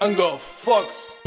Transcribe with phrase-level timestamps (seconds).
[0.00, 1.25] and go fucks.